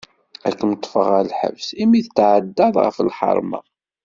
[0.47, 3.59] Ad kem-ṭfeɣ ɣer lḥebs imi tetɛeddaḍ ɣef lḥarma.